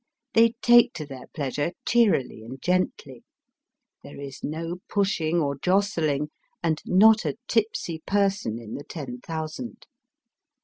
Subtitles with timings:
[0.33, 3.23] They take to their pleasure cheerily and gently.
[4.01, 6.31] There is no pushing or jostling,
[6.63, 9.85] and not a tipsy person in the ten thousand.